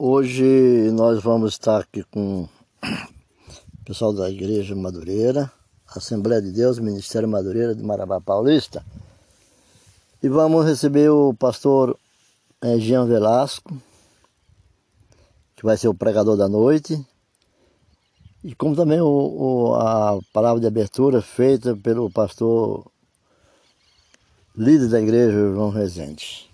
Hoje 0.00 0.92
nós 0.92 1.20
vamos 1.24 1.54
estar 1.54 1.80
aqui 1.80 2.04
com 2.04 2.42
o 2.44 3.84
pessoal 3.84 4.12
da 4.12 4.30
Igreja 4.30 4.76
Madureira, 4.76 5.50
Assembleia 5.88 6.40
de 6.40 6.52
Deus, 6.52 6.78
Ministério 6.78 7.28
Madureira 7.28 7.74
de 7.74 7.82
Marabá 7.82 8.20
Paulista. 8.20 8.86
E 10.22 10.28
vamos 10.28 10.64
receber 10.64 11.10
o 11.10 11.34
pastor 11.34 11.98
é, 12.62 12.78
Jean 12.78 13.06
Velasco, 13.06 13.76
que 15.56 15.64
vai 15.64 15.76
ser 15.76 15.88
o 15.88 15.94
pregador 15.94 16.36
da 16.36 16.48
noite. 16.48 17.04
E 18.44 18.54
como 18.54 18.76
também 18.76 19.00
o, 19.00 19.04
o, 19.04 19.74
a 19.74 20.20
palavra 20.32 20.60
de 20.60 20.68
abertura 20.68 21.20
feita 21.20 21.74
pelo 21.74 22.08
pastor 22.08 22.86
líder 24.56 24.90
da 24.90 25.00
igreja, 25.00 25.32
João 25.32 25.70
Rezende. 25.70 26.47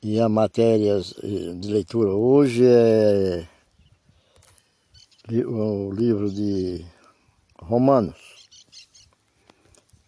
E 0.00 0.20
a 0.20 0.28
matéria 0.28 1.00
de 1.00 1.68
leitura 1.68 2.10
hoje 2.10 2.64
é 2.64 3.48
o 5.44 5.90
livro 5.90 6.30
de 6.30 6.86
Romanos, 7.60 8.48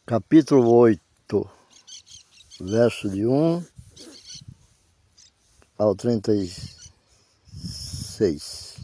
capítulo 0.06 0.72
8, 0.72 1.00
verso 2.60 3.10
de 3.10 3.26
1 3.26 3.64
ao 5.76 5.96
36, 5.96 8.76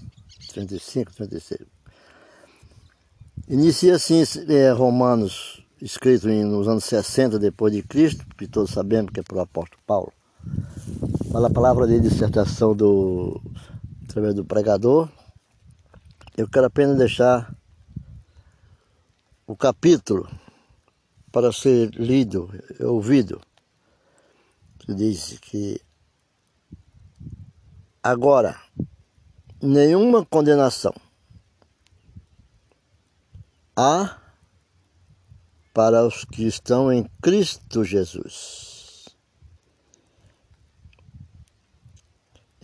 35, 0.48 1.12
36. 1.12 1.61
Inicia 3.47 3.95
assim 3.95 4.25
é, 4.48 4.73
Romanos, 4.73 5.64
escrito 5.80 6.27
nos 6.27 6.66
anos 6.66 6.83
60 6.83 7.38
depois 7.38 7.73
de 7.73 7.84
Cristo, 7.84 8.27
que 8.36 8.48
todos 8.48 8.73
sabemos 8.73 9.12
que 9.12 9.20
é 9.20 9.23
pelo 9.23 9.42
apóstolo 9.42 9.80
Paulo 9.86 10.12
a 11.45 11.50
palavra 11.50 11.86
de 11.86 12.00
dissertação 12.00 12.74
do, 12.74 13.41
através 14.05 14.34
do 14.34 14.44
pregador. 14.44 15.08
Eu 16.36 16.48
quero 16.48 16.66
apenas 16.66 16.97
deixar 16.97 17.55
o 19.46 19.55
capítulo 19.55 20.28
para 21.30 21.52
ser 21.52 21.91
lido, 21.91 22.50
ouvido. 22.80 23.41
Que 24.78 24.94
diz 24.94 25.38
que 25.41 25.80
agora 28.02 28.58
nenhuma 29.61 30.24
condenação 30.24 30.94
há 33.77 34.18
para 35.74 36.06
os 36.06 36.24
que 36.24 36.46
estão 36.46 36.91
em 36.91 37.05
Cristo 37.20 37.84
Jesus 37.84 38.75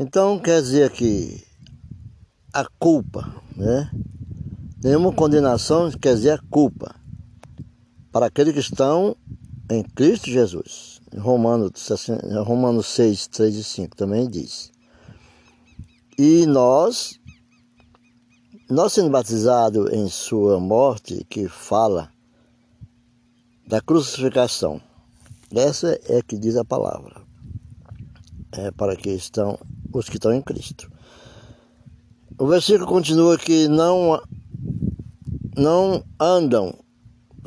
Então 0.02 0.36
quer 0.36 0.60
dizer 0.60 0.90
que 0.90 1.46
a 2.52 2.66
culpa, 2.80 3.40
né? 3.56 3.88
Nenhuma 4.82 5.12
condenação 5.12 5.88
quer 5.92 6.16
dizer 6.16 6.30
a 6.30 6.42
culpa 6.50 6.92
para 8.10 8.26
aqueles 8.26 8.52
que 8.52 8.58
estão 8.58 9.16
em 9.70 9.84
Cristo 9.84 10.28
Jesus. 10.28 11.00
Romanos, 11.16 11.88
Romanos 12.44 12.88
6, 12.88 13.28
3 13.28 13.54
e 13.54 13.62
5 13.62 13.96
também 13.96 14.28
diz. 14.28 14.72
E 16.18 16.46
nós, 16.46 17.20
nós 18.68 18.92
sendo 18.92 19.08
batizados 19.08 19.88
em 19.92 20.08
sua 20.08 20.58
morte, 20.58 21.24
que 21.30 21.46
fala 21.46 22.10
da 23.68 23.80
crucificação, 23.80 24.82
essa 25.54 25.96
é 26.08 26.20
que 26.22 26.36
diz 26.36 26.56
a 26.56 26.64
palavra. 26.64 27.22
É 28.50 28.72
para 28.72 28.96
que 28.96 29.08
estão 29.08 29.56
os 29.98 30.08
que 30.08 30.16
estão 30.16 30.32
em 30.32 30.42
Cristo. 30.42 30.90
O 32.38 32.46
versículo 32.46 32.86
continua 32.86 33.38
que 33.38 33.68
não, 33.68 34.20
não 35.56 36.02
andam 36.18 36.74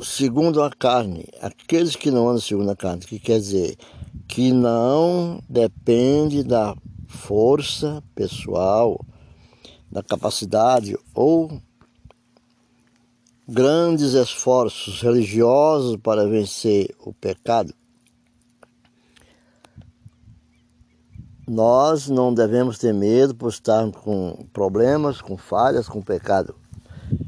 segundo 0.00 0.62
a 0.62 0.70
carne, 0.70 1.26
aqueles 1.40 1.96
que 1.96 2.10
não 2.10 2.28
andam 2.28 2.40
segundo 2.40 2.70
a 2.70 2.76
carne, 2.76 3.04
que 3.04 3.18
quer 3.18 3.38
dizer? 3.38 3.76
Que 4.28 4.52
não 4.52 5.40
depende 5.48 6.42
da 6.42 6.74
força 7.06 8.02
pessoal, 8.14 9.00
da 9.90 10.02
capacidade 10.02 10.96
ou 11.14 11.60
grandes 13.48 14.12
esforços 14.12 15.00
religiosos 15.00 15.96
para 15.96 16.26
vencer 16.26 16.94
o 17.00 17.12
pecado, 17.12 17.72
nós 21.46 22.08
não 22.08 22.34
devemos 22.34 22.76
ter 22.76 22.92
medo 22.92 23.34
por 23.34 23.50
estarmos 23.50 23.96
com 23.96 24.46
problemas, 24.52 25.20
com 25.20 25.36
falhas, 25.36 25.88
com 25.88 26.02
pecado. 26.02 26.56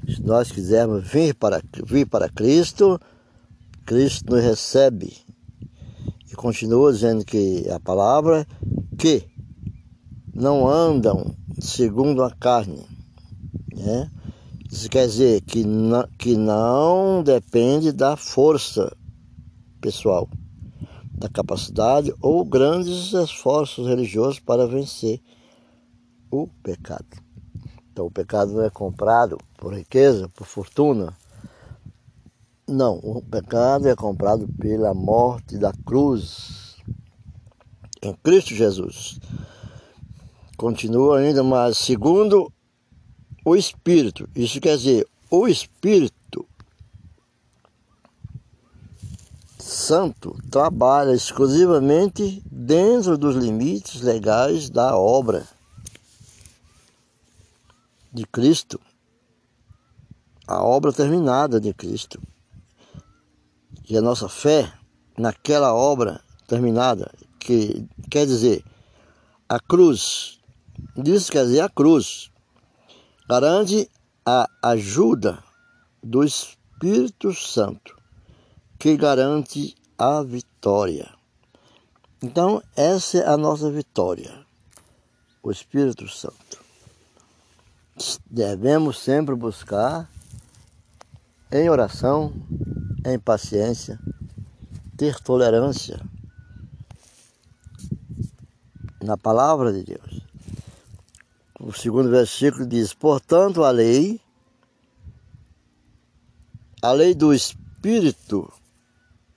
Se 0.08 0.20
nós 0.22 0.50
quisermos 0.50 1.06
vir 1.06 1.34
para, 1.34 1.62
vir 1.86 2.04
para 2.06 2.28
Cristo, 2.28 3.00
Cristo 3.86 4.34
nos 4.34 4.42
recebe. 4.42 5.16
E 6.30 6.34
continua 6.34 6.92
dizendo 6.92 7.24
que 7.24 7.70
a 7.70 7.78
palavra 7.78 8.44
que 8.98 9.24
não 10.34 10.68
andam 10.68 11.34
segundo 11.60 12.24
a 12.24 12.30
carne. 12.30 12.84
Né? 13.72 14.10
Isso 14.70 14.88
quer 14.88 15.06
dizer 15.06 15.42
que 15.42 15.64
não, 15.64 16.08
que 16.18 16.36
não 16.36 17.22
depende 17.22 17.92
da 17.92 18.16
força 18.16 18.92
pessoal 19.80 20.28
da 21.18 21.28
capacidade 21.28 22.14
ou 22.22 22.44
grandes 22.44 23.12
esforços 23.12 23.86
religiosos 23.86 24.38
para 24.38 24.66
vencer 24.66 25.20
o 26.30 26.46
pecado. 26.62 27.06
Então, 27.90 28.06
o 28.06 28.10
pecado 28.10 28.52
não 28.52 28.62
é 28.62 28.70
comprado 28.70 29.36
por 29.56 29.74
riqueza, 29.74 30.28
por 30.28 30.46
fortuna. 30.46 31.12
Não, 32.66 32.98
o 33.02 33.20
pecado 33.20 33.88
é 33.88 33.96
comprado 33.96 34.46
pela 34.60 34.94
morte 34.94 35.58
da 35.58 35.72
cruz 35.84 36.76
em 38.00 38.14
Cristo 38.14 38.54
Jesus. 38.54 39.18
Continua 40.56 41.18
ainda, 41.18 41.42
mas 41.42 41.78
segundo 41.78 42.52
o 43.44 43.56
Espírito. 43.56 44.28
Isso 44.36 44.60
quer 44.60 44.76
dizer, 44.76 45.06
o 45.30 45.48
Espírito 45.48 46.17
Santo 49.88 50.36
trabalha 50.50 51.14
exclusivamente 51.14 52.42
dentro 52.44 53.16
dos 53.16 53.34
limites 53.34 54.02
legais 54.02 54.68
da 54.68 54.94
obra 54.94 55.48
de 58.12 58.26
Cristo, 58.26 58.78
a 60.46 60.62
obra 60.62 60.92
terminada 60.92 61.58
de 61.58 61.72
Cristo. 61.72 62.20
E 63.88 63.96
a 63.96 64.02
nossa 64.02 64.28
fé 64.28 64.70
naquela 65.16 65.72
obra 65.72 66.20
terminada, 66.46 67.10
que 67.38 67.88
quer 68.10 68.26
dizer 68.26 68.62
a 69.48 69.58
cruz, 69.58 70.38
isso 71.02 71.32
quer 71.32 71.46
dizer 71.46 71.62
a 71.62 71.68
cruz, 71.70 72.30
garante 73.26 73.90
a 74.26 74.50
ajuda 74.62 75.42
do 76.02 76.22
Espírito 76.22 77.32
Santo 77.32 77.96
que 78.78 78.96
garante 78.96 79.74
a 79.98 80.22
vitória. 80.22 81.12
Então, 82.22 82.62
essa 82.76 83.18
é 83.18 83.28
a 83.28 83.36
nossa 83.36 83.68
vitória, 83.68 84.46
o 85.42 85.50
Espírito 85.50 86.08
Santo. 86.08 86.64
Devemos 88.30 89.00
sempre 89.00 89.34
buscar 89.34 90.08
em 91.50 91.68
oração, 91.68 92.32
em 93.04 93.18
paciência, 93.18 93.98
ter 94.96 95.18
tolerância 95.20 96.00
na 99.02 99.16
palavra 99.16 99.72
de 99.72 99.82
Deus. 99.82 100.20
O 101.58 101.72
segundo 101.72 102.08
versículo 102.08 102.66
diz: 102.66 102.94
Portanto, 102.94 103.64
a 103.64 103.70
lei, 103.70 104.20
a 106.80 106.92
lei 106.92 107.14
do 107.14 107.34
Espírito 107.34 108.52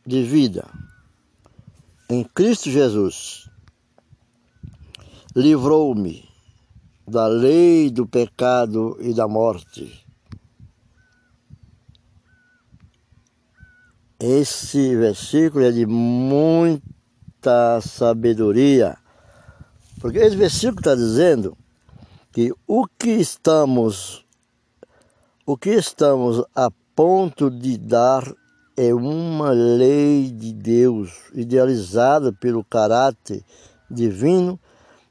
de 0.05 0.23
vida 0.23 0.67
em 2.11 2.25
Cristo 2.25 2.69
Jesus 2.69 3.49
livrou-me 5.33 6.27
da 7.07 7.25
lei 7.25 7.89
do 7.89 8.05
pecado 8.05 8.97
e 8.99 9.13
da 9.13 9.29
morte. 9.29 10.05
Esse 14.19 14.93
versículo 14.95 15.63
é 15.63 15.71
de 15.71 15.85
muita 15.85 17.79
sabedoria, 17.81 18.97
porque 20.01 20.19
esse 20.19 20.35
versículo 20.35 20.79
está 20.79 20.95
dizendo 20.95 21.57
que 22.33 22.51
o 22.67 22.85
que 22.85 23.11
estamos, 23.11 24.25
o 25.45 25.57
que 25.57 25.69
estamos 25.69 26.43
a 26.53 26.69
ponto 26.93 27.49
de 27.49 27.77
dar 27.77 28.40
é 28.75 28.93
uma 28.93 29.51
lei 29.51 30.31
de 30.31 30.53
Deus 30.53 31.11
idealizada 31.33 32.31
pelo 32.31 32.63
caráter 32.63 33.43
divino 33.89 34.59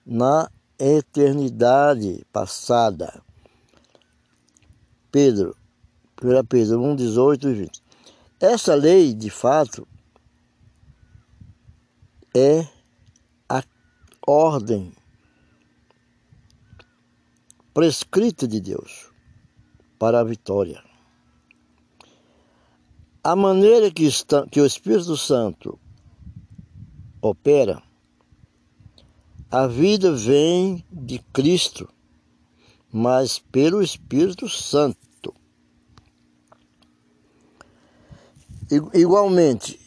na 0.05 0.51
eternidade 0.79 2.25
passada. 2.33 3.23
Pedro, 5.13 5.57
1 6.23 6.45
Pedro 6.47 6.83
1, 6.83 6.97
18 6.97 7.49
e 7.49 7.55
20. 7.55 7.83
Essa 8.41 8.75
lei, 8.75 9.13
de 9.13 9.29
fato, 9.29 9.87
é 12.35 12.67
a 13.49 13.63
ordem 14.27 14.93
prescrita 17.75 18.49
de 18.49 18.61
Deus 18.61 19.11
para 19.99 20.21
a 20.21 20.25
vitória. 20.25 20.90
A 23.23 23.37
maneira 23.37 23.91
que, 23.91 24.05
está, 24.05 24.47
que 24.47 24.61
o 24.61 24.67
Espírito 24.67 25.15
Santo 25.15 25.79
opera, 27.21 27.83
a 29.51 29.67
vida 29.67 30.13
vem 30.13 30.85
de 30.91 31.19
Cristo, 31.33 31.89
mas 32.91 33.39
pelo 33.39 33.83
Espírito 33.83 34.49
Santo. 34.49 35.35
Igualmente, 38.95 39.79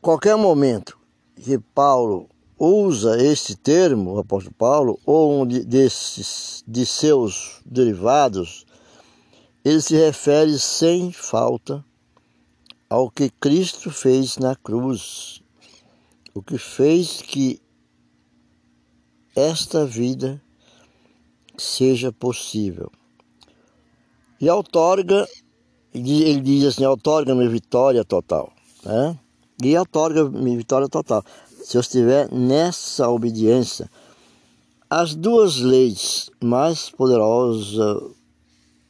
qualquer 0.00 0.36
momento 0.36 0.98
que 1.34 1.58
Paulo 1.58 2.28
usa 2.58 3.22
esse 3.22 3.54
termo, 3.56 4.14
o 4.14 4.18
apóstolo 4.18 4.54
Paulo, 4.54 4.98
ou 5.04 5.42
um 5.42 5.46
desses 5.46 6.64
de 6.66 6.86
seus 6.86 7.60
derivados, 7.66 8.65
ele 9.66 9.80
se 9.80 9.96
refere 9.96 10.56
sem 10.60 11.10
falta 11.10 11.84
ao 12.88 13.10
que 13.10 13.28
Cristo 13.28 13.90
fez 13.90 14.38
na 14.38 14.54
cruz, 14.54 15.42
o 16.32 16.40
que 16.40 16.56
fez 16.56 17.20
que 17.20 17.60
esta 19.34 19.84
vida 19.84 20.40
seja 21.58 22.12
possível. 22.12 22.92
E 24.40 24.48
outorga, 24.48 25.26
ele 25.92 26.40
diz 26.40 26.66
assim, 26.66 26.84
outorga-me 26.84 27.48
vitória 27.48 28.04
total, 28.04 28.52
né? 28.84 29.18
E 29.60 29.76
outorga-me 29.76 30.56
vitória 30.56 30.88
total. 30.88 31.24
Se 31.64 31.76
eu 31.76 31.80
estiver 31.80 32.30
nessa 32.30 33.08
obediência, 33.08 33.90
as 34.88 35.16
duas 35.16 35.56
leis 35.56 36.30
mais 36.40 36.88
poderosas 36.88 38.14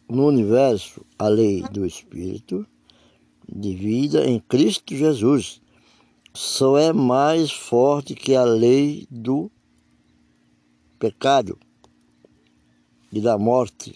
no 0.08 0.26
universo 0.26 1.05
a 1.19 1.29
lei 1.29 1.62
do 1.73 1.85
Espírito 1.85 2.67
de 3.49 3.75
vida 3.75 4.26
em 4.26 4.38
Cristo 4.38 4.94
Jesus 4.94 5.61
só 6.35 6.76
é 6.76 6.93
mais 6.93 7.50
forte 7.50 8.14
que 8.14 8.35
a 8.35 8.44
lei 8.44 9.06
do 9.11 9.50
pecado 10.99 11.58
e 13.11 13.20
da 13.20 13.38
morte, 13.38 13.94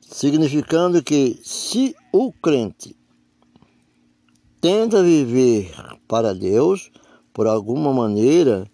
significando 0.00 1.02
que 1.02 1.38
se 1.42 1.94
o 2.12 2.32
crente 2.32 2.96
tenta 4.60 5.02
viver 5.02 5.70
para 6.06 6.34
Deus 6.34 6.90
por 7.32 7.46
alguma 7.46 7.92
maneira, 7.92 8.70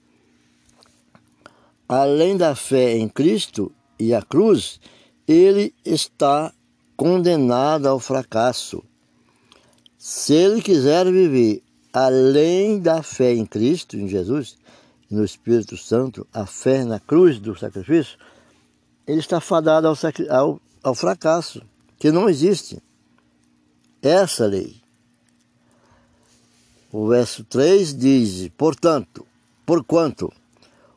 além 1.88 2.36
da 2.36 2.54
fé 2.54 2.96
em 2.96 3.08
Cristo 3.08 3.72
e 3.98 4.14
a 4.14 4.22
cruz, 4.22 4.80
ele 5.26 5.74
está 5.84 6.52
condenado 6.96 7.86
ao 7.86 7.98
fracasso. 7.98 8.82
Se 9.98 10.34
ele 10.34 10.60
quiser 10.60 11.10
viver 11.10 11.62
além 11.92 12.78
da 12.78 13.02
fé 13.02 13.32
em 13.32 13.46
Cristo, 13.46 13.96
em 13.96 14.08
Jesus, 14.08 14.56
no 15.10 15.24
Espírito 15.24 15.76
Santo, 15.76 16.26
a 16.32 16.44
fé 16.44 16.84
na 16.84 16.98
cruz 16.98 17.38
do 17.38 17.56
sacrifício, 17.56 18.18
ele 19.06 19.20
está 19.20 19.40
fadado 19.40 19.86
ao, 19.86 19.96
ao, 20.30 20.60
ao 20.82 20.94
fracasso, 20.94 21.62
que 21.98 22.10
não 22.10 22.28
existe. 22.28 22.82
Essa 24.02 24.46
lei. 24.46 24.76
O 26.92 27.08
verso 27.08 27.42
3 27.44 27.96
diz: 27.96 28.48
Portanto, 28.56 29.26
porquanto 29.64 30.32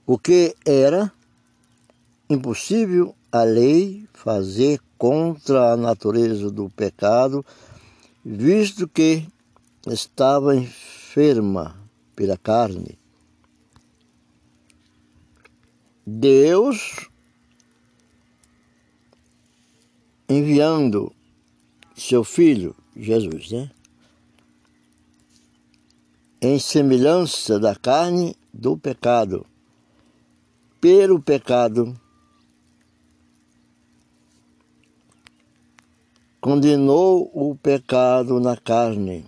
o 0.06 0.18
que 0.18 0.56
era 0.65 1.12
impossível 2.30 3.15
a 3.42 3.44
lei 3.44 4.07
fazer 4.13 4.80
contra 4.98 5.74
a 5.74 5.78
natureza 5.78 6.50
do 6.50 6.69
pecado, 6.69 7.45
visto 8.25 8.88
que 8.88 9.28
estava 9.86 10.56
enferma 10.56 11.78
pela 12.16 12.38
carne. 12.38 12.98
Deus, 16.06 17.10
enviando 20.28 21.13
seu 21.95 22.24
filho, 22.24 22.75
Jesus, 22.95 23.51
né? 23.51 23.69
Em 26.42 26.60
semelhança 26.60 27.60
da 27.60 27.75
carne 27.75 28.36
do 28.54 28.78
pecado, 28.78 29.45
pelo 30.80 31.22
pecado, 31.22 32.00
condenou 36.47 37.29
o 37.33 37.55
pecado 37.55 38.39
na 38.39 38.55
carne. 38.55 39.25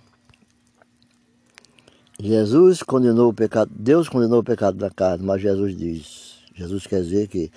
Jesus 2.18 2.82
condenou 2.82 3.28
o 3.28 3.34
pecado, 3.34 3.70
Deus 3.78 4.08
condenou 4.08 4.40
o 4.40 4.42
pecado 4.42 4.80
na 4.80 4.88
carne, 4.88 5.26
mas 5.26 5.42
Jesus 5.42 5.76
diz, 5.76 6.36
Jesus 6.54 6.86
quer 6.86 7.02
dizer 7.02 7.28
que 7.28 7.52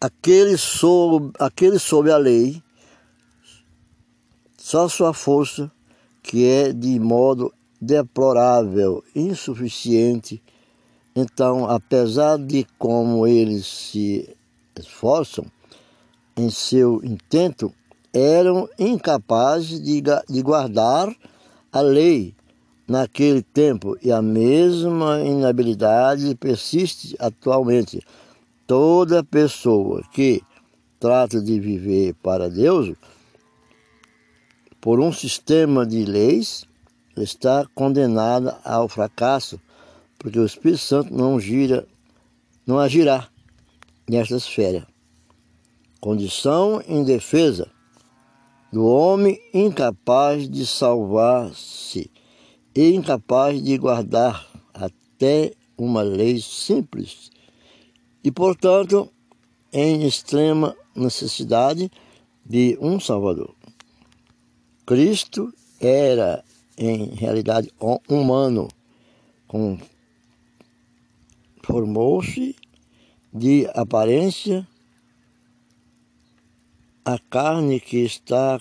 aquele 0.00 0.58
sob, 0.58 1.30
aquele 1.38 1.78
sob 1.78 2.10
a 2.10 2.16
lei, 2.16 2.60
só 4.58 4.88
sua 4.88 5.14
força, 5.14 5.70
que 6.20 6.44
é 6.44 6.72
de 6.72 6.98
modo 6.98 7.54
deplorável, 7.80 9.04
insuficiente. 9.14 10.42
Então, 11.14 11.70
apesar 11.70 12.38
de 12.38 12.66
como 12.76 13.24
eles 13.24 13.68
se 13.68 14.36
esforçam 14.76 15.46
em 16.36 16.50
seu 16.50 17.00
intento, 17.04 17.72
eram 18.12 18.68
incapazes 18.78 19.82
de, 19.82 20.02
de 20.28 20.42
guardar 20.42 21.14
a 21.72 21.80
lei 21.80 22.34
naquele 22.86 23.42
tempo 23.42 23.96
e 24.02 24.10
a 24.10 24.20
mesma 24.20 25.20
inabilidade 25.20 26.34
persiste 26.34 27.14
atualmente. 27.18 28.04
Toda 28.66 29.22
pessoa 29.22 30.02
que 30.12 30.42
trata 30.98 31.40
de 31.40 31.58
viver 31.60 32.14
para 32.14 32.50
Deus 32.50 32.94
por 34.80 34.98
um 34.98 35.12
sistema 35.12 35.86
de 35.86 36.04
leis 36.04 36.64
está 37.16 37.66
condenada 37.74 38.58
ao 38.64 38.88
fracasso, 38.88 39.60
porque 40.18 40.38
o 40.38 40.46
Espírito 40.46 40.78
Santo 40.78 41.14
não 41.14 41.38
gira, 41.38 41.86
não 42.66 42.78
agirá 42.78 43.28
nesta 44.08 44.36
esfera. 44.36 44.86
Condição 46.00 46.82
indefesa 46.88 47.68
do 48.72 48.86
homem 48.86 49.40
incapaz 49.52 50.48
de 50.48 50.64
salvar-se 50.66 52.10
e 52.74 52.94
incapaz 52.94 53.62
de 53.62 53.76
guardar 53.76 54.46
até 54.72 55.52
uma 55.76 56.02
lei 56.02 56.40
simples 56.40 57.30
e, 58.22 58.30
portanto, 58.30 59.10
em 59.72 60.06
extrema 60.06 60.76
necessidade 60.94 61.90
de 62.44 62.78
um 62.80 63.00
Salvador. 63.00 63.54
Cristo 64.86 65.52
era, 65.80 66.44
em 66.76 67.06
realidade, 67.14 67.72
humano, 68.08 68.68
formou-se 71.62 72.54
de 73.32 73.68
aparência 73.74 74.66
a 77.04 77.18
carne 77.18 77.80
que 77.80 77.98
está 77.98 78.60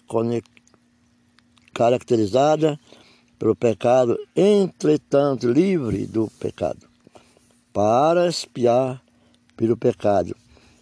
caracterizada 1.73 2.79
pelo 3.37 3.55
pecado, 3.55 4.17
entretanto 4.35 5.51
livre 5.51 6.05
do 6.05 6.27
pecado, 6.39 6.87
para 7.71 8.27
espiar 8.27 9.01
pelo 9.55 9.77
pecado, 9.77 10.35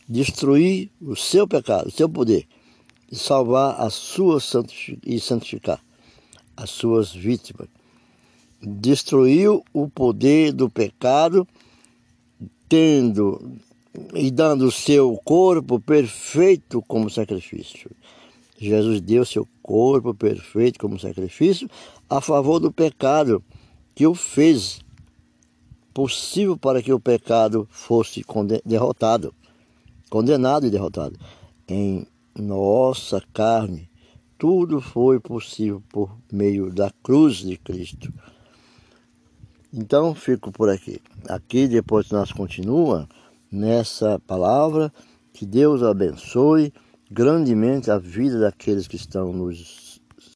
destruir 0.07 0.89
o 0.99 1.15
seu 1.15 1.47
pecado, 1.47 1.87
o 1.87 1.91
seu 1.91 2.09
poder, 2.09 2.47
e 3.11 3.15
salvar 3.15 3.79
a 3.79 3.89
sua 3.89 4.39
e 5.05 5.19
santificar 5.19 5.81
as 6.55 6.71
suas 6.71 7.13
vítimas. 7.13 7.67
Destruiu 8.61 9.63
o 9.71 9.87
poder 9.87 10.51
do 10.51 10.69
pecado, 10.69 11.47
tendo 12.67 13.59
e 14.13 14.29
dando 14.31 14.65
o 14.65 14.71
seu 14.71 15.19
corpo 15.23 15.79
perfeito 15.79 16.81
como 16.87 17.09
sacrifício. 17.09 17.89
Jesus 18.57 19.01
deu 19.01 19.25
seu 19.25 19.47
corpo 19.61 20.13
perfeito 20.13 20.79
como 20.79 20.99
sacrifício 20.99 21.69
a 22.09 22.21
favor 22.21 22.59
do 22.59 22.71
pecado 22.71 23.43
que 23.93 24.05
o 24.05 24.15
fez 24.15 24.79
possível 25.93 26.57
para 26.57 26.81
que 26.81 26.93
o 26.93 26.99
pecado 26.99 27.67
fosse 27.71 28.23
derrotado, 28.63 29.33
condenado 30.09 30.67
e 30.67 30.69
derrotado. 30.69 31.17
Em 31.67 32.05
nossa 32.37 33.21
carne, 33.33 33.89
tudo 34.37 34.79
foi 34.79 35.19
possível 35.19 35.81
por 35.89 36.15
meio 36.31 36.71
da 36.71 36.91
cruz 37.01 37.37
de 37.37 37.57
Cristo. 37.57 38.13
Então 39.73 40.13
fico 40.13 40.51
por 40.51 40.69
aqui. 40.69 41.01
Aqui 41.27 41.67
depois 41.67 42.09
nós 42.11 42.31
continua 42.31 43.07
nessa 43.51 44.19
palavra. 44.19 44.91
Que 45.33 45.45
Deus 45.45 45.83
abençoe 45.83 46.73
grandemente 47.11 47.89
a 47.89 47.97
vida 47.97 48.39
daqueles 48.39 48.87
que 48.87 48.95
estão 48.95 49.31
nos 49.31 49.86